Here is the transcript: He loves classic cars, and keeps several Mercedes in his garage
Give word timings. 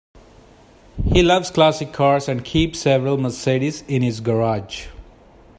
He 1.05 1.21
loves 1.21 1.51
classic 1.51 1.93
cars, 1.93 2.27
and 2.27 2.43
keeps 2.43 2.79
several 2.79 3.17
Mercedes 3.19 3.83
in 3.87 4.01
his 4.01 4.19
garage 4.19 4.87